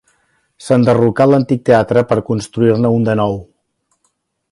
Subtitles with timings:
[0.67, 3.37] S'enderrocà l'antic teatre per a construir-ne un de nou.